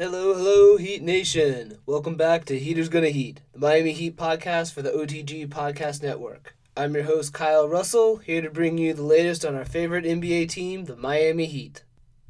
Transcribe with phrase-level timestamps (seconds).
[0.00, 1.76] Hello, hello, Heat Nation.
[1.84, 6.56] Welcome back to Heaters Gonna Heat, the Miami Heat podcast for the OTG Podcast Network.
[6.74, 10.48] I'm your host, Kyle Russell, here to bring you the latest on our favorite NBA
[10.48, 11.84] team, the Miami Heat.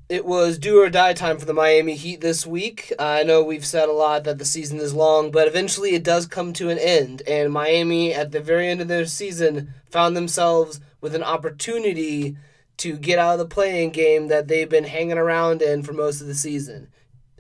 [0.09, 2.93] It was do or die time for the Miami Heat this week.
[2.99, 6.27] I know we've said a lot that the season is long, but eventually it does
[6.27, 10.81] come to an end, and Miami, at the very end of their season, found themselves
[11.01, 12.37] with an opportunity
[12.79, 16.21] to get out of the play-in game that they've been hanging around in for most
[16.21, 16.89] of the season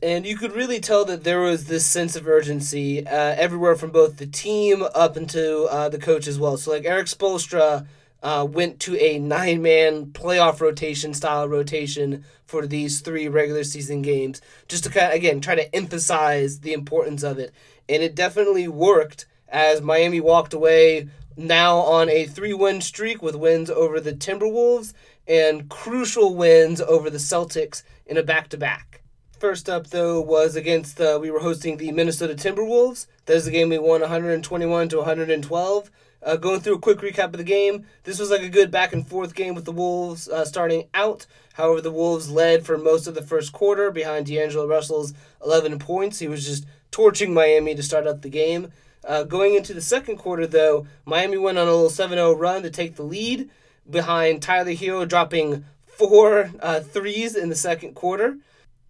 [0.02, 3.90] and you could really tell that there was this sense of urgency uh, everywhere from
[3.90, 6.56] both the team up into uh, the coach as well.
[6.56, 7.86] So like Erik Spoelstra
[8.22, 14.02] uh, went to a nine man playoff rotation style rotation for these three regular season
[14.02, 17.52] games, just to kind of again try to emphasize the importance of it,
[17.88, 23.34] and it definitely worked as Miami walked away now on a three win streak with
[23.34, 24.92] wins over the Timberwolves
[25.26, 29.02] and crucial wins over the Celtics in a back to back.
[29.40, 33.06] First up, though, was against uh, we were hosting the Minnesota Timberwolves.
[33.24, 35.90] That is the game we won 121 to 112.
[36.22, 38.92] Uh, going through a quick recap of the game, this was like a good back
[38.92, 41.24] and forth game with the Wolves uh, starting out.
[41.54, 46.18] However, the Wolves led for most of the first quarter behind D'Angelo Russell's 11 points.
[46.18, 48.70] He was just torching Miami to start out the game.
[49.02, 52.62] Uh, going into the second quarter, though, Miami went on a little 7 0 run
[52.62, 53.48] to take the lead
[53.88, 58.36] behind Tyler Herro dropping four uh, threes in the second quarter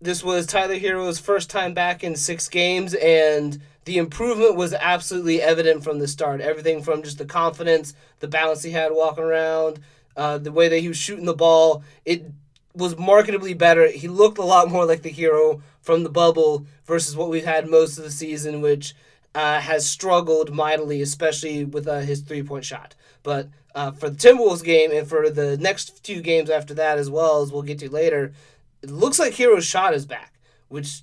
[0.00, 5.42] this was Tyler Herro's first time back in six games, and the improvement was absolutely
[5.42, 6.40] evident from the start.
[6.40, 9.80] Everything from just the confidence, the balance he had walking around,
[10.16, 12.24] uh, the way that he was shooting the ball, it
[12.74, 13.88] was marketably better.
[13.88, 17.68] He looked a lot more like the hero from the bubble versus what we've had
[17.68, 18.94] most of the season, which
[19.34, 22.94] uh, has struggled mightily, especially with uh, his three point shot.
[23.22, 27.10] But uh, for the Timberwolves game and for the next few games after that, as
[27.10, 28.32] well as we'll get to later,
[28.82, 31.02] it looks like Herro's shot is back, which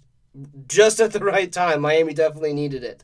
[0.67, 1.81] just at the right time.
[1.81, 3.03] Miami definitely needed it.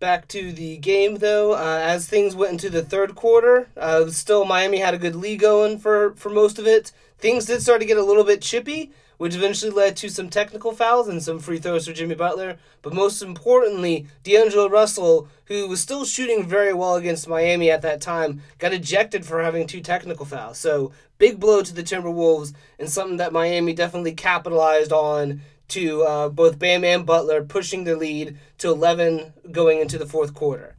[0.00, 4.44] Back to the game though, uh, as things went into the third quarter, uh, still
[4.44, 6.92] Miami had a good lead going for for most of it.
[7.18, 10.72] Things did start to get a little bit chippy, which eventually led to some technical
[10.72, 12.56] fouls and some free throws for Jimmy Butler.
[12.82, 18.00] But most importantly, D'Angelo Russell, who was still shooting very well against Miami at that
[18.00, 20.58] time, got ejected for having two technical fouls.
[20.58, 26.28] So big blow to the Timberwolves and something that Miami definitely capitalized on to uh,
[26.28, 30.76] both Bam and Butler pushing their lead to 11 going into the fourth quarter.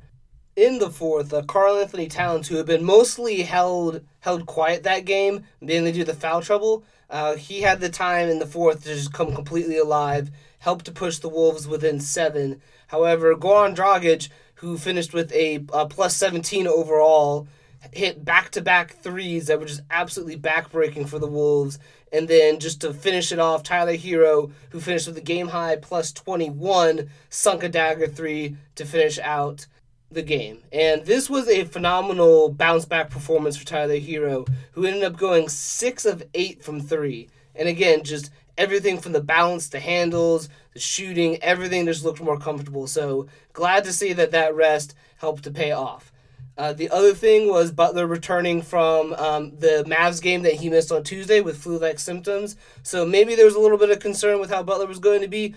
[0.56, 5.45] In the fourth, uh, Karl-Anthony Towns, who had been mostly held held quiet that game,
[5.61, 8.89] mainly due to the foul trouble, uh, he had the time in the fourth to
[8.89, 12.61] just come completely alive, helped to push the Wolves within seven.
[12.87, 17.47] However, Goran Dragic, who finished with a, a plus 17 overall,
[17.91, 21.79] hit back to back threes that were just absolutely backbreaking for the Wolves.
[22.11, 25.77] And then just to finish it off, Tyler Herro, who finished with a game high
[25.77, 29.67] plus 21, sunk a dagger three to finish out
[30.11, 30.63] the game.
[30.71, 35.49] And this was a phenomenal bounce back performance for Tyler Herro, who ended up going
[35.49, 37.29] six of eight from three.
[37.55, 42.39] And again, just everything from the balance, the handles, the shooting, everything just looked more
[42.39, 42.87] comfortable.
[42.87, 46.11] So glad to see that that rest helped to pay off.
[46.57, 50.91] Uh, the other thing was Butler returning from um, the Mavs game that he missed
[50.91, 52.57] on Tuesday with flu like symptoms.
[52.83, 55.29] So maybe there was a little bit of concern with how Butler was going to
[55.29, 55.55] be.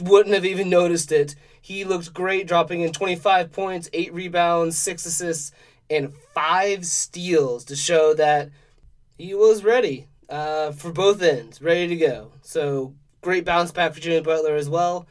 [0.00, 1.34] Wouldn't have even noticed it.
[1.62, 5.52] He looked great, dropping in 25 points, 8 rebounds, 6 assists,
[5.88, 8.50] and 5 steals to show that
[9.16, 12.32] he was ready uh, for both ends, ready to go.
[12.42, 15.06] So great bounce back for Jimmy Butler as well.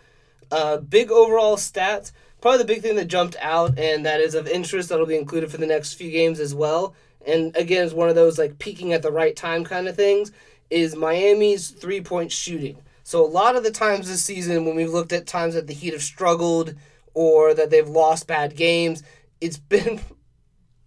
[0.51, 2.11] Uh, big overall stats.
[2.41, 5.50] Probably the big thing that jumped out and that is of interest that'll be included
[5.50, 6.95] for the next few games as well.
[7.25, 10.34] And again, it's one of those like peaking at the right time kind of things.
[10.69, 12.78] Is Miami's three point shooting.
[13.11, 15.73] So a lot of the times this season, when we've looked at times that the
[15.73, 16.75] Heat have struggled
[17.13, 19.03] or that they've lost bad games,
[19.41, 19.99] it's been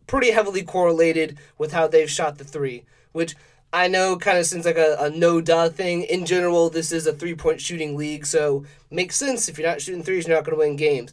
[0.07, 3.37] pretty heavily correlated with how they've shot the three, which
[3.75, 6.05] I know kind of seems like a, a no duh thing.
[6.05, 9.47] In general, this is a three point shooting league, so makes sense.
[9.51, 11.13] If you're not shooting threes, you're not going to win games.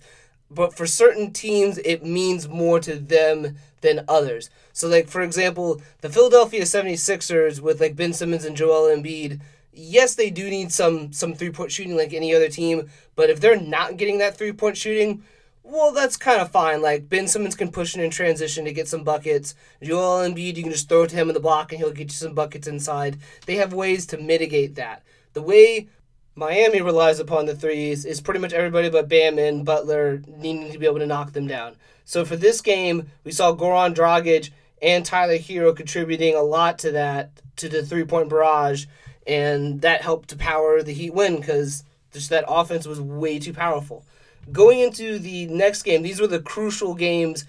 [0.50, 4.50] But for certain teams, it means more to them than others.
[4.72, 9.42] So, like, for example, the Philadelphia 76ers with like Ben Simmons and Joel Embiid
[9.74, 13.40] yes, they do need some some three point shooting like any other team, but if
[13.40, 15.24] they're not getting that three point shooting,
[15.64, 16.82] well, that's kind of fine.
[16.82, 19.56] Like Ben Simmons can push in in transition to get some buckets.
[19.82, 22.08] Joel Embiid, you can just throw it to him in the block and he'll get
[22.08, 23.18] you some buckets inside.
[23.46, 25.04] They have ways to mitigate that.
[25.34, 25.88] The way
[26.36, 30.80] Miami relies upon the threes is pretty much everybody but Bam and Butler needing to
[30.80, 31.76] be able to knock them down.
[32.04, 34.50] So for this game, we saw Goran Dragic
[34.82, 38.86] and Tyler Herro contributing a lot to that, to the three point barrage
[39.28, 43.54] and that helped to power the Heat win because Just that offense was way too
[43.54, 44.06] powerful.
[44.52, 47.46] Going into the next game, these were the crucial games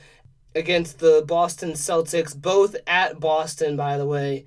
[0.55, 4.45] against the Boston Celtics, both at Boston, by the way,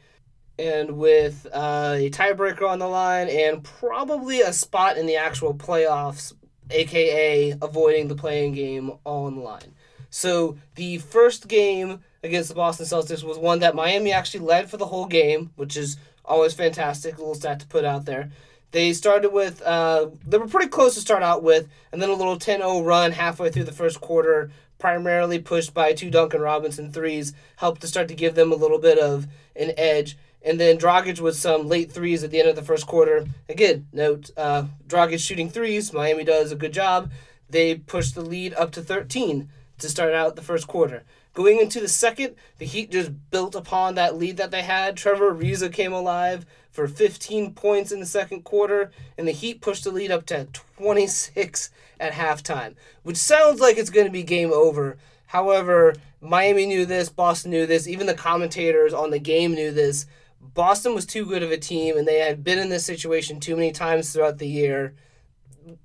[0.58, 5.54] and with uh, a tiebreaker on the line and probably a spot in the actual
[5.54, 6.34] playoffs,
[6.70, 9.74] aka avoiding the play-in game on the line.
[10.12, 14.78] So the first game against the Boston Celtics was one that Miami actually led for
[14.78, 17.16] the whole game, which is always fantastic.
[17.16, 18.32] A little stat to put out there.
[18.72, 22.14] They started with, uh, they were pretty close to start out with, and then a
[22.14, 26.92] little 10 0 run halfway through the first quarter, primarily pushed by two Duncan Robinson
[26.92, 30.18] threes, helped to start to give them a little bit of an edge.
[30.44, 33.26] And then Dragic with some late threes at the end of the first quarter.
[33.48, 35.94] Again, note uh, Dragic shooting threes.
[35.94, 37.12] Miami does a good job.
[37.50, 41.04] They pushed the lead up to 13 to start out the first quarter.
[41.36, 44.96] Going into the second, the Heat just built upon that lead that they had.
[44.96, 49.84] Trevor Ariza came alive for 15 points in the second quarter, and the Heat pushed
[49.84, 50.48] the lead up to
[50.78, 54.98] 26 at halftime, which sounds like it's going to be game over.
[55.28, 60.06] However, Miami knew this, Boston knew this, even the commentators on the game knew this.
[60.40, 63.58] Boston was too good of a team, and they had been in this situation too
[63.58, 64.94] many times throughout the year,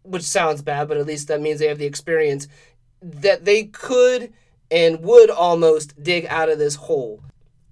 [0.02, 2.46] which sounds bad, but at least that means they have the experience
[3.02, 4.32] that they could
[4.70, 7.22] and would almost dig out of this hole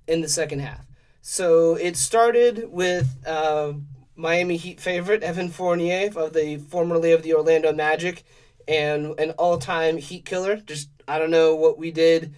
[0.07, 0.87] in the second half.
[1.21, 3.75] So it started with uh,
[4.17, 8.25] Miami Heat favorite Evan Fournier of the formerly of the Orlando Magic
[8.67, 10.57] and an all-time Heat killer.
[10.57, 12.35] Just I don't know what we did,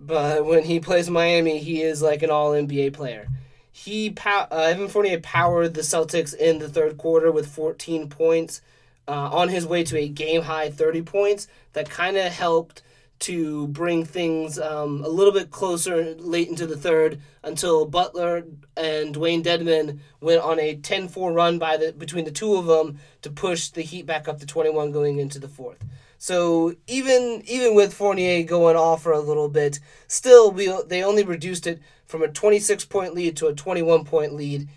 [0.00, 3.28] but when he plays Miami, he is like an All NBA player.
[3.70, 8.60] He uh, Evan Fournier powered the Celtics in the third quarter with 14 points,
[9.06, 11.46] uh, on his way to a game high 30 points.
[11.72, 12.82] That kind of helped
[13.20, 18.44] to bring things um, a little bit closer late into the third until Butler
[18.76, 22.98] and Dewayne Dedmon went on a 10-4 run by the between the two of them
[23.22, 25.84] to push the Heat back up to 21 going into the fourth.
[26.18, 29.78] So even even with Fournier going off for a little bit,
[30.08, 34.34] still we they only reduced it from a 26 point lead to a 21 point
[34.34, 34.68] lead,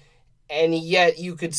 [0.50, 1.56] and yet you could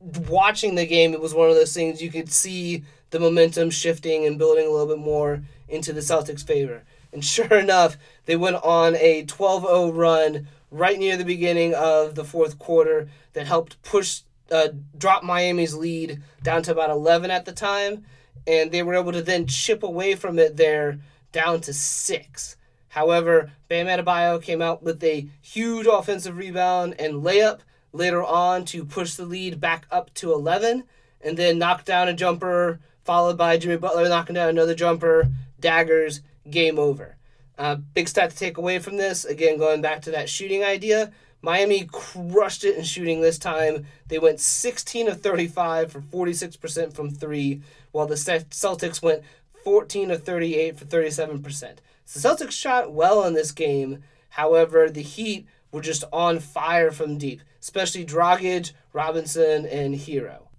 [0.00, 1.12] watching the game.
[1.12, 4.70] It was one of those things you could see the momentum shifting and building a
[4.70, 6.84] little bit more into the Celtics' favor.
[7.12, 7.96] And sure enough,
[8.26, 13.08] they went on a 12 0 run right near the beginning of the fourth quarter
[13.32, 14.20] that helped push,
[14.50, 18.04] uh, drop Miami's lead down to about 11 at the time.
[18.46, 20.98] And they were able to then chip away from it there
[21.32, 22.56] down to six.
[22.88, 27.60] However, Bam Adebayo came out with a huge offensive rebound and layup
[27.92, 30.84] later on to push the lead back up to 11
[31.20, 32.80] and then knocked down a jumper
[33.10, 35.26] followed by Jimmy Butler knocking down another jumper,
[35.58, 37.16] daggers, game over.
[37.58, 41.10] Uh, big stat to take away from this, again, going back to that shooting idea.
[41.42, 43.84] Miami crushed it in shooting this time.
[44.06, 49.24] They went 16 of 35 for 46% from three, while the Celtics went
[49.64, 51.78] 14 of 38 for 37%.
[52.04, 54.04] So the Celtics shot well in this game.
[54.28, 60.49] However, the Heat were just on fire from deep, especially Dragic, Robinson, and Herro.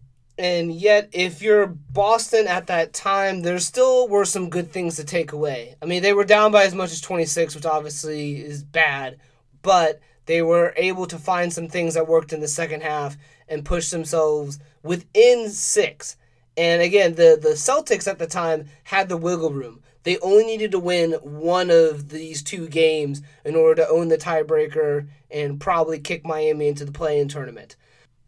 [0.41, 5.03] And yet, if you're Boston at that time, there still were some good things to
[5.03, 5.75] take away.
[5.83, 9.19] I mean, they were down by as much as 26, which obviously is bad,
[9.61, 13.17] but they were able to find some things that worked in the second half
[13.47, 16.17] and push themselves within six.
[16.57, 19.83] And again, the, the Celtics at the time had the wiggle room.
[20.01, 24.17] They only needed to win one of these two games in order to own the
[24.17, 27.75] tiebreaker and probably kick Miami into the play in tournament.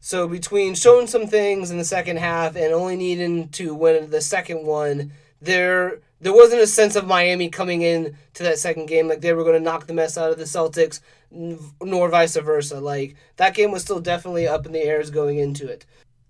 [0.06, 4.20] So between showing some things in the second half and only needing to win the
[4.20, 9.08] second one, there there wasn't a sense of Miami coming in to that second game
[9.08, 11.00] like they were going to knock the mess out of the Celtics,
[11.32, 12.82] nor vice versa.
[12.82, 15.86] Like that game was still definitely up in the airs going into it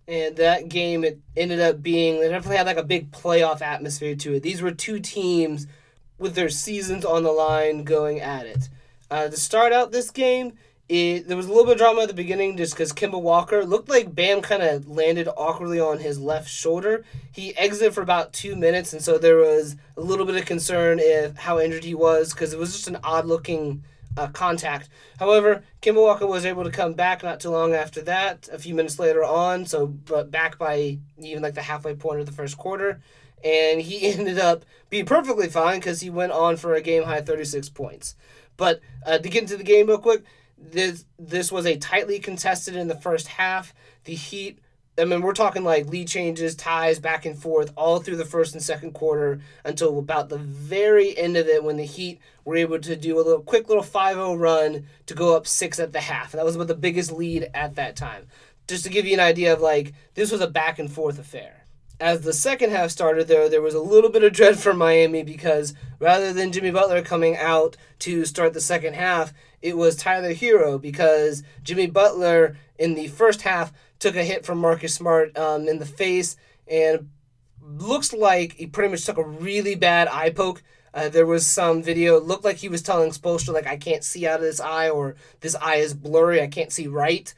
[0.07, 4.15] and that game it ended up being it definitely had like a big playoff atmosphere
[4.15, 4.43] to it.
[4.43, 5.65] These were two teams
[6.19, 8.69] with their seasons on the line going at it.
[9.09, 10.53] Uh, to start out this game,
[10.89, 13.65] it there was a little bit of drama at the beginning just because Kemba Walker
[13.65, 17.05] looked like Bam kind of landed awkwardly on his left shoulder.
[17.31, 20.99] He exited for about two minutes, and so there was a little bit of concern
[21.01, 23.83] if how injured he was because it was just an odd looking
[24.17, 24.89] uh, contact.
[25.19, 28.75] However, Kemba Walker was able to come back not too long after that, a few
[28.75, 32.57] minutes later on, so but back by even like the halfway point of the first
[32.57, 33.01] quarter.
[33.43, 37.21] And he ended up being perfectly fine because he went on for a game high
[37.21, 38.15] 36 points.
[38.57, 40.23] But uh, to get into the game real quick,
[40.71, 43.73] this this was a tightly contested in the first half.
[44.05, 44.59] The Heat
[44.95, 48.53] I mean, we're talking like lead changes, ties back and forth all through the first
[48.53, 52.79] and second quarter until about the very end of it when the Heat were able
[52.79, 56.01] to do a little quick little 5 0 run to go up six at the
[56.01, 56.33] half.
[56.33, 58.27] And that was about the biggest lead at that time.
[58.67, 61.62] just to give you an idea of like this was a back and forth affair.
[61.99, 65.23] As the second half started, though, there was a little bit of dread for Miami
[65.23, 70.33] because rather than Jimmy Butler coming out to start the second half, it was Tyler
[70.33, 75.67] Herro because Jimmy Butler in the first half took a hit from Marcus Smart um,
[75.67, 76.35] in the face
[76.67, 77.09] and
[77.61, 80.61] looks like he pretty much took a really bad eye poke.
[80.93, 82.17] Uh, there was some video.
[82.17, 84.89] It looked like he was telling Spoelstra like I can't see out of this eye
[84.89, 86.41] or this eye is blurry.
[86.41, 87.33] I can't see right.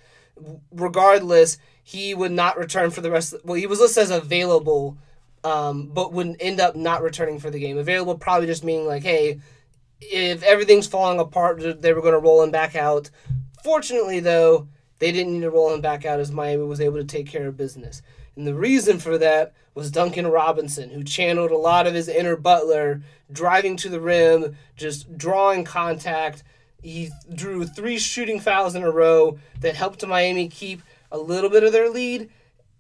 [0.72, 3.34] Regardless, he would not return for the rest.
[3.34, 4.98] Of, well, he was listed as available,
[5.44, 7.78] um, but would end up not returning for the game.
[7.78, 9.40] Available probably just meaning like, hey,
[10.02, 13.12] if everything's falling apart, they were going to roll him back out.
[13.64, 17.04] Fortunately, though, they didn't need to roll him back out as Miami was able to
[17.04, 18.02] take care of business.
[18.36, 22.36] And the reason for that was Duncan Robinson, who channeled a lot of his inner
[22.36, 26.44] Butler, driving to the rim, just drawing contact.
[26.82, 30.82] He drew three shooting fouls in a row that helped Miami keep
[31.16, 32.30] a little bit of their lead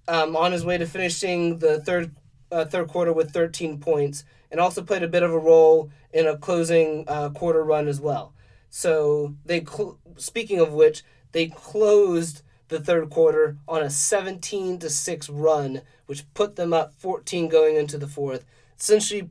[0.07, 2.11] um, on his way to finishing the third
[2.51, 6.27] uh, third quarter with 13 points, and also played a bit of a role in
[6.27, 8.33] a closing uh, quarter run as well.
[8.69, 14.89] So they, cl- speaking of which, they closed the third quarter on a 17 to
[14.89, 18.45] 6 run, which put them up 14 going into the fourth,
[18.79, 19.29] essentially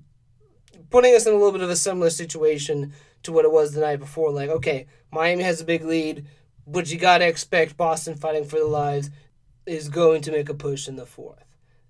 [0.91, 2.93] putting us in a little bit of a similar situation
[3.23, 4.31] to what it was the night before.
[4.31, 6.27] Like, okay, Miami has a big lead,
[6.67, 9.11] but you got to expect Boston fighting for the lives
[9.67, 11.45] is going to make a push in the fourth.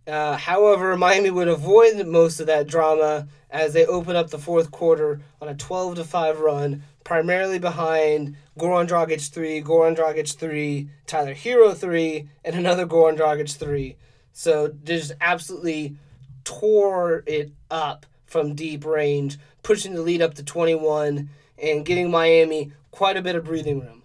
[0.06, 4.70] Uh, however, Miami would avoid most of that drama as they open up the fourth
[4.70, 10.88] quarter on a 12 to 5 run, primarily behind Goran Dragic 3, Goran Dragic 3,
[11.06, 13.96] Tyler Herro 3, and another Goran Dragic 3.
[14.32, 15.96] So they just absolutely
[16.44, 22.72] tore it up from deep range, pushing the lead up to 21 and giving Miami
[22.90, 24.02] quite a bit of breathing room.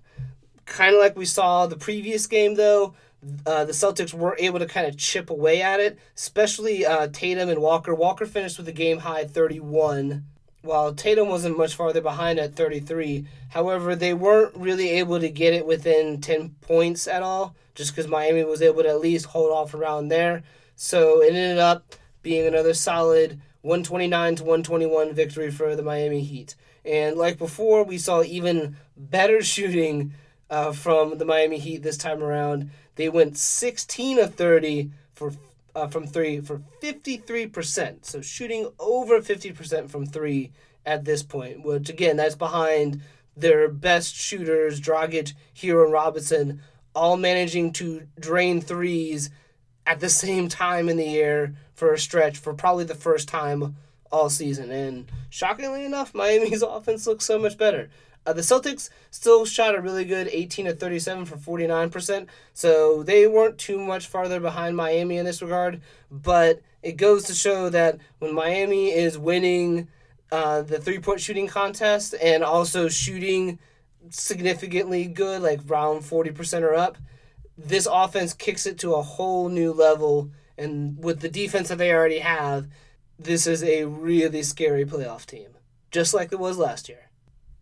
[0.69, 2.93] Kind of like we saw the previous game, though,
[3.45, 7.49] uh, the Celtics were able to kind of chip away at it, especially uh, Tatum
[7.49, 7.93] and Walker.
[7.93, 10.23] Walker finished with a game high 31,
[10.61, 13.25] while Tatum wasn't much farther behind at 33.
[13.49, 18.07] However, they weren't really able to get it within 10 points at all, just because
[18.07, 20.43] Miami was able to at least hold off around there.
[20.75, 26.55] So it ended up being another solid 129 to 121 victory for the Miami Heat.
[26.85, 30.13] And like before, we saw even better shooting
[30.49, 32.71] uh, from the Miami Heat this time around.
[32.95, 35.33] They went 16 of 30 for
[35.75, 38.05] uh, from three for 53%.
[38.05, 40.51] So shooting over 50% from three
[40.85, 43.01] at this point, which again, that's behind
[43.37, 46.61] their best shooters, Dragic, Herro, and Robinson,
[46.95, 49.29] all managing to drain threes
[49.85, 53.75] at the same time in the air for a stretch for probably the first time
[54.11, 54.71] all season.
[54.71, 57.89] And shockingly enough, Miami's offense looks so much better.
[58.29, 63.25] Uh, the Celtics still shot a really good 18 to 37 for 49%, so they
[63.25, 65.81] weren't too much farther behind Miami in this regard.
[66.11, 69.87] But it goes to show that when Miami is winning
[70.31, 73.57] uh, the three point shooting contest and also shooting
[74.11, 76.99] significantly good, like around 40% or up,
[77.57, 80.29] this offense kicks it to a whole new level.
[80.55, 82.67] And with the defense that they already have,
[83.17, 85.47] this is a really scary playoff team,
[85.89, 87.08] just like it was last year.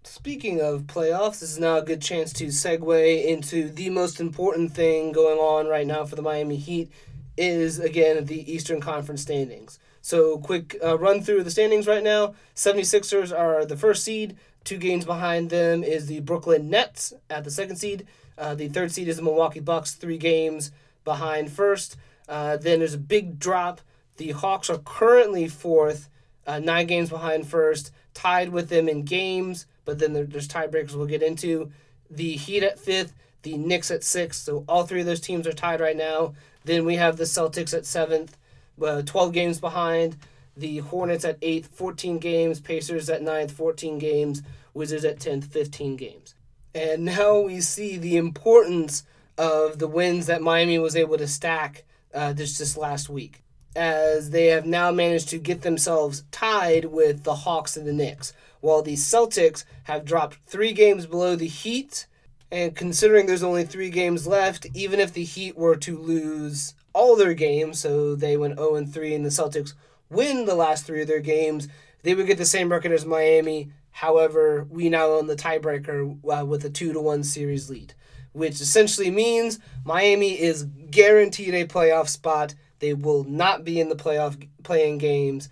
[0.07, 4.71] Speaking of playoffs, this is now a good chance to segue into the most important
[4.71, 6.89] thing going on right now for the Miami Heat
[7.35, 9.79] is again the Eastern Conference standings.
[10.01, 12.35] So, quick uh, run through the standings right now.
[12.55, 14.37] 76ers are the first seed.
[14.63, 18.07] Two games behind them is the Brooklyn Nets at the second seed.
[18.37, 20.71] Uh, the third seed is the Milwaukee Bucks, three games
[21.03, 21.97] behind first.
[22.29, 23.81] Uh, then there's a big drop.
[24.15, 26.07] The Hawks are currently fourth,
[26.45, 30.93] uh, nine games behind first, tied with them in games but then there, there's tiebreakers
[30.93, 31.71] we'll get into.
[32.11, 34.43] The Heat at fifth, the Knicks at sixth.
[34.43, 36.35] So all three of those teams are tied right now.
[36.65, 38.37] Then we have the Celtics at seventh,
[38.79, 40.17] uh, 12 games behind.
[40.57, 42.59] The Hornets at eighth, 14 games.
[42.59, 44.43] Pacers at ninth, 14 games.
[44.73, 46.35] Wizards at 10th, 15 games.
[46.75, 49.03] And now we see the importance
[49.37, 53.41] of the wins that Miami was able to stack uh, this, this last week,
[53.77, 58.33] as they have now managed to get themselves tied with the Hawks and the Knicks
[58.59, 62.07] while the Celtics have dropped three games below the Heat.
[62.51, 67.15] And considering there's only three games left, even if the Heat were to lose all
[67.15, 69.73] their games, so they went 0 and 3 and the Celtics
[70.09, 71.67] win the last three of their games,
[72.03, 73.71] they would get the same record as Miami.
[73.91, 77.93] However, we now own the tiebreaker uh, with a 2 to 1 series lead,
[78.31, 82.55] which essentially means Miami is guaranteed a playoff spot.
[82.79, 85.49] They will not be in the playoff play-in games.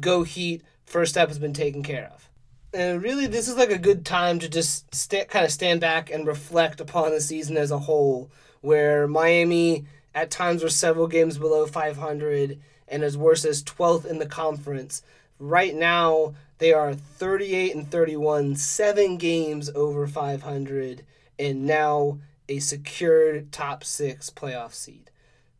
[0.00, 0.62] Go Heat.
[0.84, 2.28] First step has been taken care of.
[2.72, 6.10] And really, this is like a good time to just st- kind of stand back
[6.10, 8.30] and reflect upon the season as a whole,
[8.62, 14.18] where Miami at times were several games below 500 and as worse as 12th in
[14.18, 15.02] the conference.
[15.38, 21.04] Right now, they are 38 and 31, seven games over 500,
[21.38, 22.18] and now
[22.48, 25.10] a secured top six playoff seed,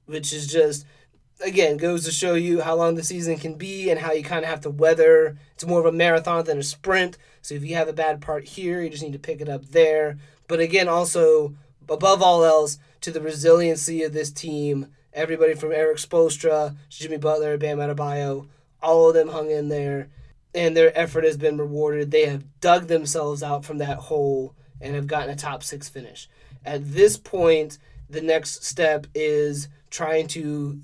[0.07, 0.87] which is just
[1.43, 4.45] again goes to show you how long the season can be and how you kind
[4.45, 5.37] of have to weather.
[5.55, 7.19] It's more of a marathon than a sprint.
[7.43, 9.67] So if you have a bad part here, you just need to pick it up
[9.67, 10.19] there.
[10.47, 11.55] But again, also
[11.89, 14.87] above all else, to the resiliency of this team.
[15.13, 18.49] Everybody from Erik Spoelstra, Jimmy Butler, Bam Adebayo,
[18.83, 20.09] all of them hung in there,
[20.55, 22.11] and their effort has been rewarded.
[22.11, 26.31] They have dug themselves out from that hole and have gotten a top six finish.
[26.65, 27.77] At this point,
[28.09, 30.81] the next step is trying to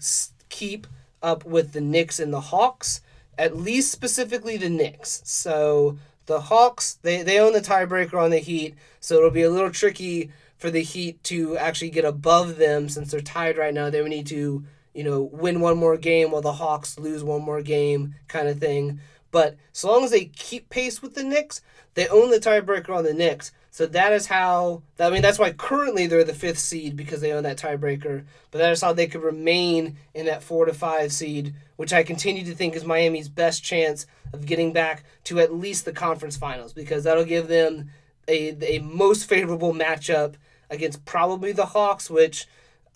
[0.48, 0.86] keep
[1.20, 3.00] up with the Knicks and the Hawks,
[3.36, 5.20] at least specifically the Knicks.
[5.24, 9.50] So the Hawks, they, they own the tiebreaker on the Heat, so it'll be a
[9.50, 13.90] little tricky for the Heat to actually get above them since they're tied right now.
[13.90, 14.64] They would need to,
[14.94, 18.60] you know, win one more game while the Hawks lose one more game, kind of
[18.60, 19.00] thing.
[19.32, 21.62] But so long as they keep pace with the Knicks,
[21.94, 23.50] they own the tiebreaker on the Knicks.
[23.70, 24.82] So that is how.
[24.98, 28.24] I mean, that's why currently they're the fifth seed because they own that tiebreaker.
[28.50, 32.02] But that is how they could remain in that four to five seed, which I
[32.02, 36.36] continue to think is Miami's best chance of getting back to at least the conference
[36.36, 37.90] finals because that'll give them
[38.28, 40.34] a a most favorable matchup
[40.68, 42.46] against probably the Hawks, which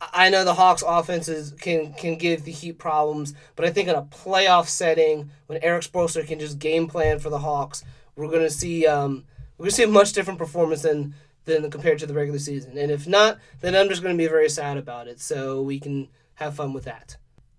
[0.00, 3.94] I know the Hawks offenses can can give the Heat problems, but I think in
[3.94, 7.84] a playoff setting when Erik Spoelstra can just game plan for the Hawks,
[8.16, 9.24] we're gonna see um,
[9.56, 12.78] we're gonna see a much different performance than than compared to the regular season.
[12.78, 15.20] And if not, then I'm just gonna be very sad about it.
[15.20, 17.16] So we can have fun with that.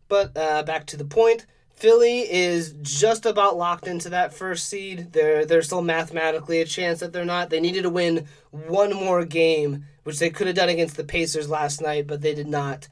[0.08, 1.46] But uh, back to the point.
[1.76, 5.12] Philly is just about locked into that first seed.
[5.12, 7.50] They're there's still mathematically a chance that they're not.
[7.50, 11.50] They needed to win one more game, which they could have done against the Pacers
[11.50, 12.88] last night, but they did not.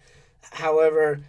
[0.52, 1.22] However,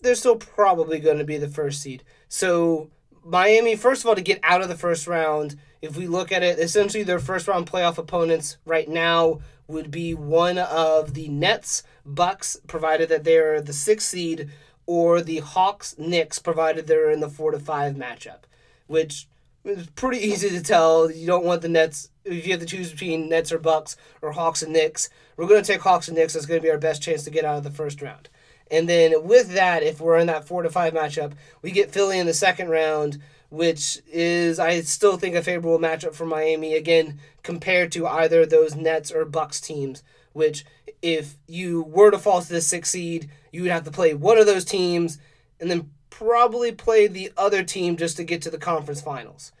[0.00, 2.02] they're still probably going to be the first seed.
[2.28, 2.90] So
[3.24, 6.42] Miami, first of all, to get out of the first round, if we look at
[6.42, 11.82] it, essentially their first round playoff opponents right now would be one of the Nets,
[12.04, 14.50] Bucks, provided that they're the sixth seed,
[14.86, 18.40] or the Hawks, Knicks, provided they're in the four to five matchup,
[18.88, 19.28] which
[19.64, 21.10] is pretty easy to tell.
[21.10, 24.32] You don't want the Nets if you have to choose between Nets or Bucks or
[24.32, 25.08] Hawks and Knicks.
[25.36, 26.34] We're going to take Hawks and Knicks.
[26.34, 28.28] That's going to be our best chance to get out of the first round.
[28.72, 32.18] And then with that, if we're in that four to five matchup, we get Philly
[32.18, 33.18] in the second round,
[33.50, 38.74] which is I still think a favorable matchup for Miami again compared to either those
[38.74, 40.02] Nets or Bucks teams.
[40.32, 40.64] Which,
[41.02, 44.38] if you were to fall to the sixth seed, you would have to play one
[44.38, 45.18] of those teams
[45.60, 49.52] and then probably play the other team just to get to the conference finals.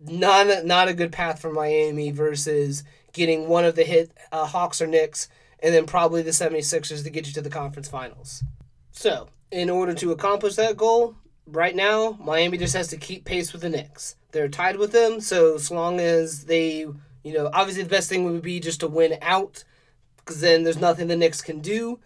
[0.00, 2.82] Not not a good path for Miami versus
[3.12, 5.28] getting one of the hit uh, Hawks or Knicks
[5.62, 8.42] and then probably the 76ers to get you to the conference finals.
[8.92, 13.52] So, in order to accomplish that goal, right now, Miami just has to keep pace
[13.52, 14.16] with the Knicks.
[14.32, 16.86] They're tied with them, so as long as they,
[17.22, 19.64] you know, obviously the best thing would be just to win out,
[20.16, 21.98] because then there's nothing the Knicks can do.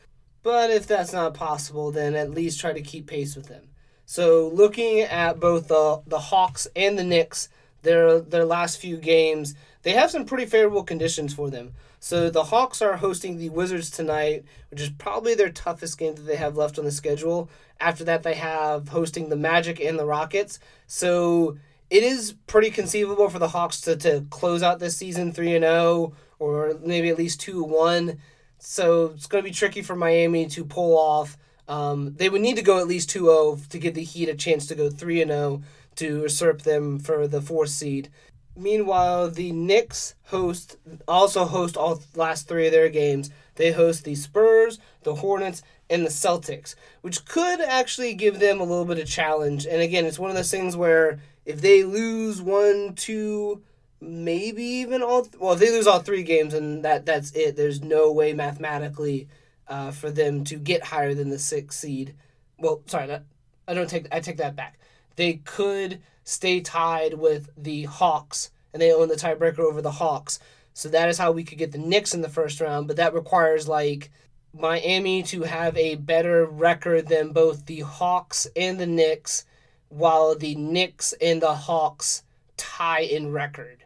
[0.42, 3.68] But if that's not possible, then at least try to keep pace with them.
[4.06, 7.48] So looking at both the the Hawks and the Knicks,
[7.82, 11.72] their their last few games, they have some pretty favorable conditions for them.
[12.04, 16.26] So the Hawks are hosting the Wizards tonight, which is probably their toughest game that
[16.26, 17.48] they have left on the schedule.
[17.80, 20.58] After that, they have hosting the Magic and the Rockets.
[20.86, 21.56] So
[21.88, 25.64] it is pretty conceivable for the Hawks to, to close out this season 3 and
[25.64, 28.18] 0 or maybe at least 2 1.
[28.58, 31.38] So it's going to be tricky for Miami to pull off.
[31.68, 34.34] Um, they would need to go at least 2 0 to give the Heat a
[34.34, 35.62] chance to go 3 0
[35.96, 38.10] to usurp them for the fourth seed.
[38.56, 40.76] Meanwhile, the Knicks host
[41.08, 43.30] also host all last three of their games.
[43.56, 48.64] They host the Spurs, the Hornets, and the Celtics, which could actually give them a
[48.64, 49.66] little bit of challenge.
[49.66, 53.62] And again, it's one of those things where if they lose one, two,
[54.00, 57.56] maybe even all well, if they lose all three games, and that that's it.
[57.56, 59.28] There's no way mathematically
[59.68, 62.14] uh, for them to get higher than the sixth seed.
[62.58, 63.24] Well, sorry, that,
[63.66, 64.78] I don't take I take that back.
[65.16, 70.40] They could stay tied with the Hawks, and they own the tiebreaker over the Hawks.
[70.72, 73.14] So that is how we could get the Knicks in the first round, but that
[73.14, 74.10] requires like
[74.52, 79.44] Miami to have a better record than both the Hawks and the Knicks,
[79.88, 82.24] while the Knicks and the Hawks
[82.56, 83.84] tie in record.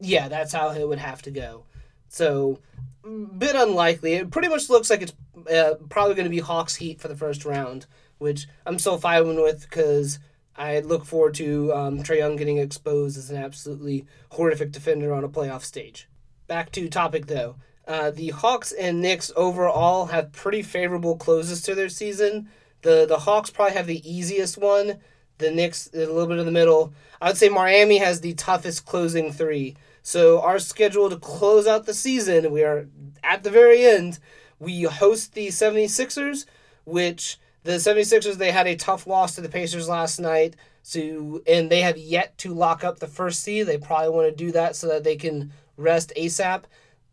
[0.00, 1.64] Yeah, that's how it would have to go.
[2.08, 2.58] So,
[3.02, 4.14] bit unlikely.
[4.14, 5.12] It pretty much looks like it's
[5.52, 7.86] uh, probably going to be Hawks Heat for the first round,
[8.18, 10.18] which I'm still fine with because
[10.56, 15.24] I look forward to um, Trae Young getting exposed as an absolutely horrific defender on
[15.24, 16.08] a playoff stage.
[16.46, 17.56] Back to topic though.
[17.86, 22.48] Uh, the Hawks and Knicks overall have pretty favorable closes to their season.
[22.82, 24.98] The the Hawks probably have the easiest one.
[25.38, 26.92] The Knicks a little bit in the middle.
[27.20, 29.76] I would say Miami has the toughest closing three.
[30.02, 32.88] So our schedule to close out the season, we are
[33.22, 34.18] at the very end.
[34.58, 36.46] We host the 76ers,
[36.84, 40.56] which the 76ers they had a tough loss to the Pacers last night.
[40.82, 43.66] So and they have yet to lock up the first seed.
[43.66, 46.64] They probably want to do that so that they can rest ASAP.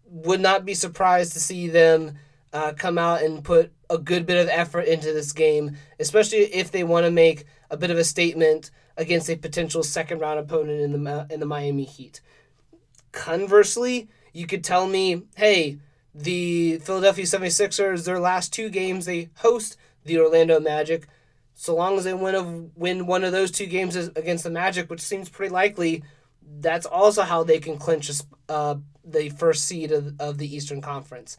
[0.06, 2.18] Would not be surprised to see them
[2.54, 6.72] uh, come out and put a good bit of effort into this game, especially if
[6.72, 10.82] they want to make a bit of a statement against a potential second round opponent
[10.82, 12.22] in the in the Miami Heat.
[13.12, 15.78] Conversely, you could tell me, hey,
[16.14, 21.08] the Philadelphia 76ers, their last two games, they host the Orlando Magic.
[21.54, 24.89] So long as they win, of, win one of those two games against the Magic,
[24.89, 26.04] which seems pretty likely,
[26.60, 28.12] that's also how they can clinch
[28.48, 31.38] uh, the first seed of, of the Eastern Conference.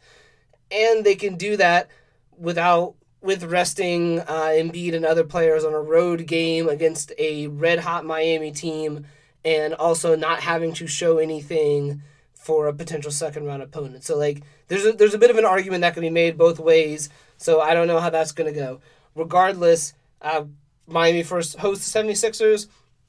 [0.71, 1.89] And they can do that
[2.37, 7.79] without with resting uh, Embiid and other players on a road game against a red
[7.79, 9.05] hot Miami team
[9.43, 12.01] and also not having to show anything
[12.33, 14.03] for a potential second round opponent.
[14.03, 16.59] So like there's a, there's a bit of an argument that can be made both
[16.59, 17.09] ways.
[17.39, 18.81] So I don't know how that's going to go.
[19.15, 20.43] Regardless, uh,
[20.85, 22.67] Miami first hosts the 76ers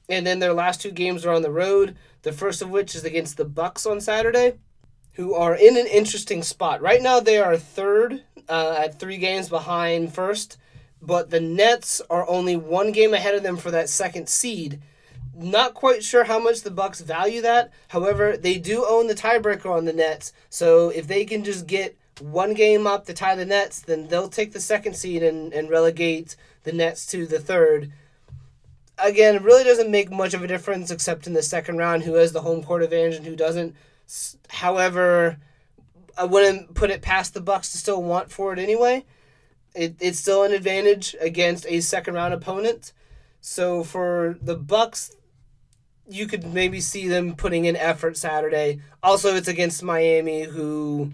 [0.09, 1.95] and then their last two games are on the road.
[2.23, 4.53] The first of which is against the Bucks on Saturday,
[5.13, 6.81] who are in an interesting spot.
[6.81, 10.57] Right now they are third uh, at 3 games behind first,
[11.01, 14.81] but the Nets are only one game ahead of them for that second seed
[15.33, 17.71] not quite sure how much the Bucks value that.
[17.89, 20.33] However, they do own the tiebreaker on the Nets.
[20.49, 24.29] So if they can just get one game up to tie the Nets, then they'll
[24.29, 27.91] take the second seed and, and relegate the Nets to the third.
[28.97, 32.15] Again, it really doesn't make much of a difference except in the second round who
[32.15, 33.75] has the home court advantage and who doesn't.
[34.49, 35.37] However,
[36.17, 39.05] I wouldn't put it past the Bucks to still want for it anyway.
[39.73, 42.93] It, it's still an advantage against a second round opponent.
[43.39, 45.15] So for the Bucks,
[46.07, 48.81] you could maybe see them putting in effort Saturday.
[49.01, 51.11] Also, it's against Miami, who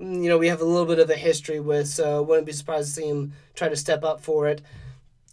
[0.00, 2.94] you know we have a little bit of a history with, so wouldn't be surprised
[2.94, 4.62] to see him try to step up for it.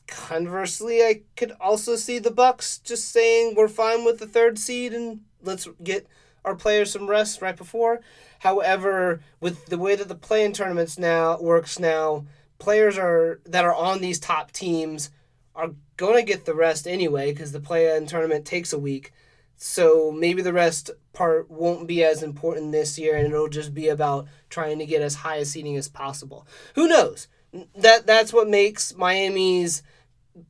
[0.07, 4.93] Conversely, I could also see the Bucks just saying we're fine with the third seed
[4.93, 6.07] and let's get
[6.43, 8.01] our players some rest right before.
[8.39, 12.25] However, with the way that the play-in tournaments now works now,
[12.59, 15.09] players are that are on these top teams
[15.55, 19.11] are going to get the rest anyway because the play-in tournament takes a week.
[19.57, 23.87] So maybe the rest part won't be as important this year, and it'll just be
[23.87, 26.47] about trying to get as high a seating as possible.
[26.75, 27.27] Who knows?
[27.75, 29.81] That that's what makes Miami's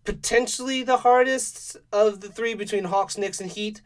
[0.04, 3.82] potentially the hardest of the three between Hawks, Knicks, and Heat.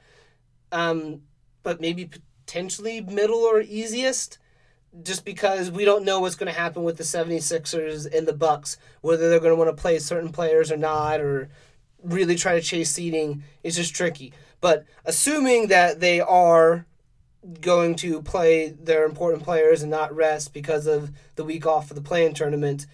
[0.72, 1.24] Um,
[1.64, 2.10] but maybe
[2.46, 4.38] potentially middle or easiest
[5.04, 8.78] just because we don't know what's going to happen with the 76ers and the Bucks,
[9.02, 11.50] whether they're going to want to play certain players or not, or
[12.04, 14.34] really try to chase seeding is just tricky.
[14.62, 16.86] But assuming that they are
[17.62, 21.94] going to play their important players and not rest because of the week off for
[21.94, 22.86] the play-in tournament,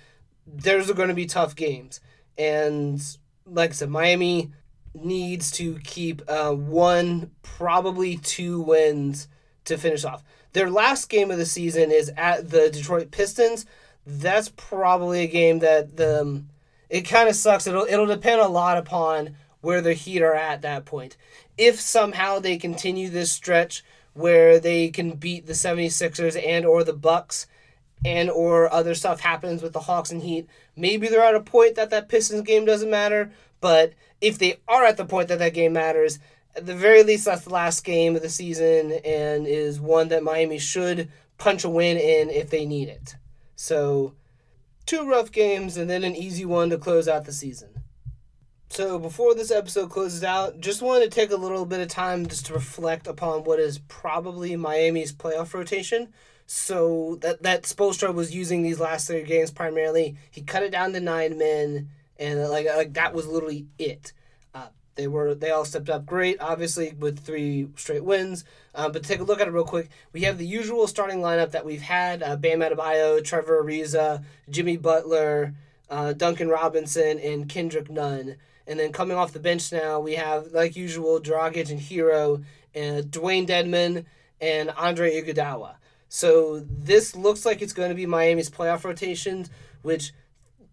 [0.46, 2.00] there's going to be tough games.
[2.38, 3.02] And
[3.46, 4.52] like I said, Miami
[4.94, 9.28] needs to keep uh, one, probably two wins
[9.66, 10.24] to finish off.
[10.54, 13.66] Their last game of the season is at the Detroit Pistons.
[14.06, 16.50] That's probably a game that the um,
[16.90, 17.68] it kind of sucks.
[17.68, 21.18] It'll it'll depend a lot upon where the Heat are at that point.
[21.58, 26.94] If somehow they continue this stretch where they can beat the 76ers and or the
[26.94, 27.48] Bucks
[28.06, 31.76] and or other stuff happens with the Hawks and Heat, maybe they're at a point
[31.76, 35.56] that that Pistons game doesn't matter, but if they are at the point that that
[35.56, 36.20] game matters,
[36.56, 40.24] at the very least, that's the last game of the season and is one that
[40.24, 43.16] Miami should punch a win in if they need it.
[43.56, 44.14] So,
[44.86, 47.75] two rough games and then an easy one to close out the season.
[48.70, 52.28] So, before this episode closes out, just wanted to take a little bit of time
[52.28, 56.14] just to reflect upon what is probably Miami's playoff rotation.
[56.46, 60.18] So, that, that Spoelstra was using these last three games primarily.
[60.30, 64.12] He cut it down to nine men, and like, like that was literally it.
[64.96, 68.46] They were they all stepped up great, obviously with three straight wins.
[68.74, 69.90] Um, but take a look at it real quick.
[70.14, 74.78] We have the usual starting lineup that we've had: uh, Bam Adebayo, Trevor Ariza, Jimmy
[74.78, 75.54] Butler,
[75.90, 78.38] uh, Duncan Robinson, and Kendrick Nunn.
[78.68, 83.06] And then coming off the bench now, we have like usual Dragic and Herro and
[83.06, 84.06] Dewayne Dedmon,
[84.42, 85.76] and Andre Iguodala.
[86.10, 89.50] So this looks like it's going to be Miami's playoff rotations,
[89.82, 90.14] which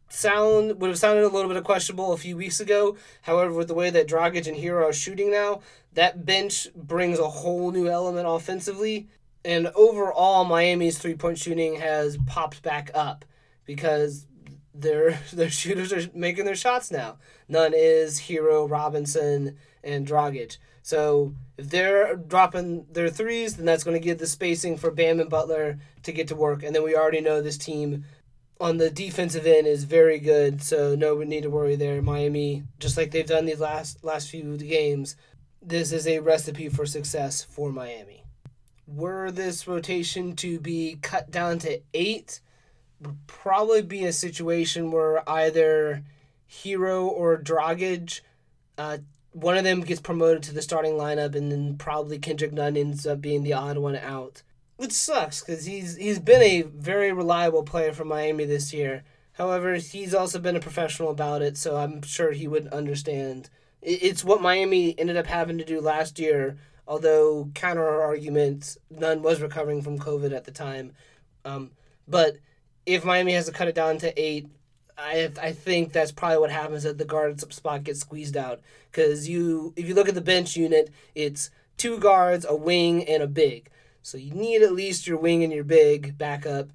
[0.08, 2.96] sound would have sounded a little bit questionable a few weeks ago.
[3.22, 5.60] However, with the way that Dragic and Herro are shooting now,
[5.94, 9.08] that bench brings a whole new element offensively.
[9.44, 13.24] And overall, Miami's three point shooting has popped back up
[13.64, 14.26] because
[14.74, 17.18] their their shooters are making their shots now.
[17.48, 20.58] None is Herro, Robinson, and Dragic.
[20.82, 25.20] So if they're dropping their threes, then that's going to give the spacing for Bam
[25.20, 26.64] and Butler to get to work.
[26.64, 28.04] And then we already know this team
[28.60, 32.00] on the defensive end is very good, so no need to worry there.
[32.00, 35.16] Miami, just like they've done these last last few games,
[35.60, 38.24] this is a recipe for success for Miami.
[38.86, 42.40] Were this rotation to be cut down to eight,
[43.02, 46.02] would probably be a situation where either
[46.50, 48.20] Herro or Dragic,
[48.78, 48.98] uh,
[49.32, 53.06] one of them gets promoted to the starting lineup, and then probably Kendrick Nunn ends
[53.06, 54.42] up being the odd one out
[54.82, 59.04] which sucks because he's he's been a very reliable player for Miami this year.
[59.34, 63.48] However, he's also been a professional about it, so I'm sure he would understand.
[63.80, 66.58] It's what Miami ended up having to do last year.
[66.88, 70.94] Although counter argument, Nunn was recovering from COVID at the time.
[71.44, 71.70] Um,
[72.08, 72.38] but
[72.86, 74.48] if Miami has to cut it down to eight,
[74.98, 79.28] I I think that's probably what happens that the guard spot gets squeezed out because
[79.28, 83.26] you if you look at the bench unit, it's two guards, a wing, and a
[83.26, 83.70] big.
[84.02, 86.70] So you need at least your wing and your big backup,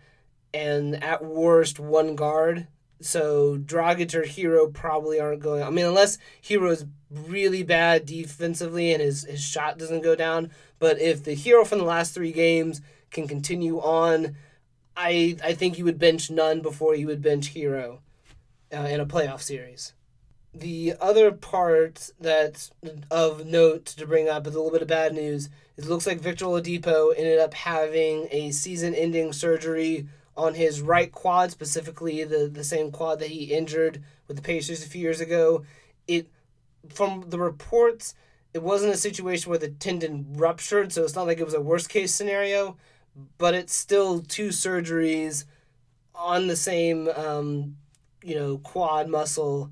[0.53, 2.67] and at worst one guard.
[2.99, 5.61] So Dragic or Herro probably aren't going.
[5.61, 10.51] I mean, unless Herro is really bad defensively and his his shot doesn't go down.
[10.79, 14.35] But if the Herro from the last three games can continue on,
[14.97, 17.99] I I think you would bench Nunn before you would bench Herro
[18.73, 19.93] uh, in a playoff series.
[20.53, 22.71] The other part that's
[23.11, 26.19] of note to bring up is a little bit of bad news it looks like
[26.19, 32.63] Victor Oladipo ended up having a season-ending surgery on his right quad, specifically the, the
[32.63, 35.63] same quad that he injured with the Pacers a few years ago.
[36.07, 36.27] It
[36.89, 38.15] from the reports,
[38.53, 41.61] it wasn't a situation where the tendon ruptured, so it's not like it was a
[41.61, 42.77] worst case scenario,
[43.37, 45.45] but it's still two surgeries
[46.13, 47.77] on the same um,
[48.23, 49.71] you know quad muscle.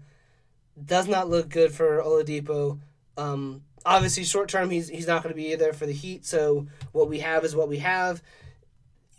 [0.83, 2.79] Does not look good for Oladipo.
[3.17, 6.25] Um, obviously short term he's he's not going to be there for the Heat.
[6.25, 8.21] So what we have is what we have.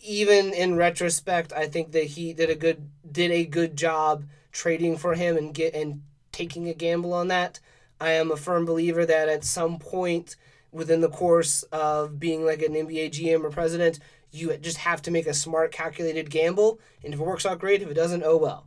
[0.02, 4.96] Even in retrospect, I think the Heat did a good did a good job trading
[4.96, 7.60] for him and get and taking a gamble on that.
[8.00, 10.36] I am a firm believer that at some point
[10.76, 13.98] within the course of being like an NBA GM or president,
[14.30, 16.78] you just have to make a smart, calculated gamble.
[17.02, 18.66] And if it works out great, if it doesn't, oh well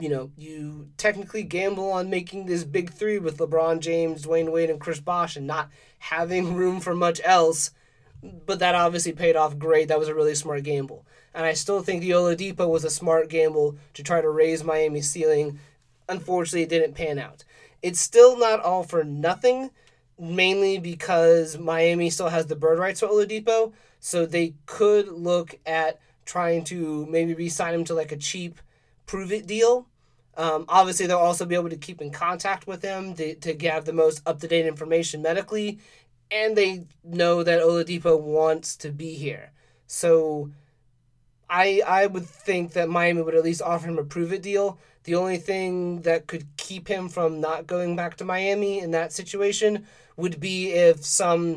[0.00, 4.70] you know, you technically gamble on making this big three with LeBron James, Dwyane Wade,
[4.70, 7.70] and Chris Bosh and not having room for much else.
[8.22, 9.88] But that obviously paid off great.
[9.88, 11.06] That was a really smart gamble.
[11.32, 15.10] And I still think the Oladipo was a smart gamble to try to raise Miami's
[15.10, 15.58] ceiling.
[16.08, 17.44] Unfortunately, it didn't pan out.
[17.82, 19.70] It's still not all for nothing,
[20.20, 23.72] mainly because Miami still has the bird rights to Oladipo.
[24.00, 28.60] So they could look at trying to maybe re sign him to like a cheap
[29.06, 29.86] prove it deal
[30.40, 33.84] um, obviously, they'll also be able to keep in contact with him to, to have
[33.84, 35.78] the most up to date information medically,
[36.30, 39.52] and they know that Oladipo wants to be here.
[39.86, 40.50] So,
[41.50, 44.78] I I would think that Miami would at least offer him a prove it deal.
[45.04, 49.12] The only thing that could keep him from not going back to Miami in that
[49.12, 51.56] situation would be if some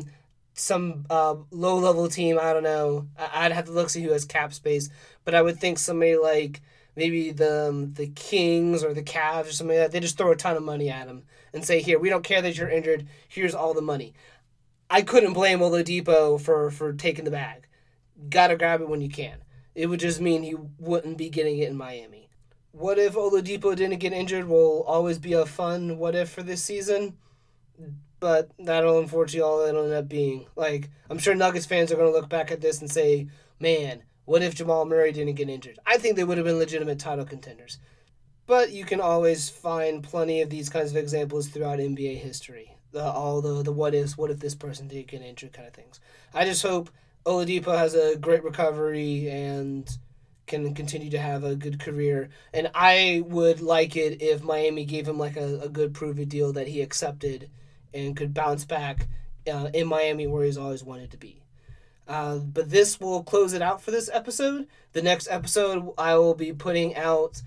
[0.54, 2.38] some uh, low level team.
[2.40, 3.08] I don't know.
[3.18, 4.88] I'd have to look see who has cap space,
[5.24, 6.62] but I would think somebody like
[6.96, 9.92] maybe the um, the Kings or the Cavs or something like that.
[9.92, 12.42] They just throw a ton of money at him and say, "Here, we don't care
[12.42, 13.06] that you're injured.
[13.28, 14.14] Here's all the money."
[14.90, 17.66] I couldn't blame Oladipo for for taking the bag.
[18.28, 19.38] Got to grab it when you can.
[19.74, 22.28] It would just mean he wouldn't be getting it in Miami.
[22.70, 24.46] What if Oladipo didn't get injured?
[24.46, 27.16] Will always be a fun what if for this season.
[28.24, 30.46] But that'll unfortunately all it'll end up being.
[30.56, 33.26] Like I'm sure Nuggets fans are gonna look back at this and say,
[33.60, 35.78] "Man, what if Jamal Murray didn't get injured?
[35.84, 37.76] I think they would have been legitimate title contenders.
[38.46, 42.78] But you can always find plenty of these kinds of examples throughout NBA history.
[42.92, 45.74] The, all the, the what ifs, what if this person did get injured kind of
[45.74, 46.00] things.
[46.32, 46.88] I just hope
[47.26, 49.86] Oladipo has a great recovery and
[50.46, 52.30] can continue to have a good career.
[52.54, 56.30] And I would like it if Miami gave him like a, a good prove it
[56.30, 57.50] deal that he accepted
[57.94, 59.08] and could bounce back
[59.50, 61.40] uh, in Miami where he's always wanted to be.
[62.06, 64.66] Uh, but this will close it out for this episode.
[64.92, 67.40] The next episode I will be putting out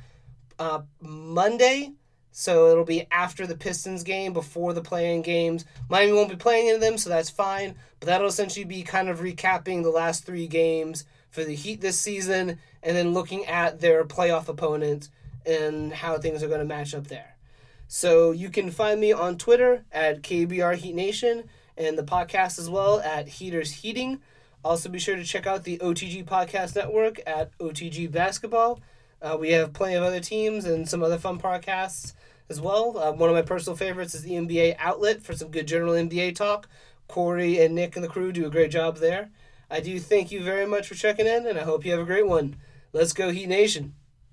[0.57, 1.93] uh, Monday.
[2.31, 5.65] So it'll be after the Pistons game, before the play-in games.
[5.89, 7.73] Miami won't be playing in them, so that's fine.
[7.99, 11.99] But that'll essentially be kind of recapping the last three games for the Heat this
[11.99, 15.09] season, and then looking at their playoff opponent
[15.47, 17.36] and how things are going to match up there.
[17.87, 21.45] So you can find me on Twitter at KBR Heat Nation
[21.77, 24.19] and the podcast as well at Heaters Heating.
[24.63, 28.81] Also, be sure to check out the OTG Podcast Network at OTG Basketball.
[29.21, 32.13] Uh, we have plenty of other teams and some other fun podcasts
[32.49, 32.97] as well.
[32.97, 36.35] Uh, one of my personal favorites is the NBA Outlet for some good general NBA
[36.35, 36.67] talk.
[37.07, 39.29] Corey and Nick and the crew do a great job there.
[39.71, 42.05] I do thank you very much for checking in, and I hope you have a
[42.05, 42.57] great one.
[42.91, 43.93] Let's go, Heat Nation.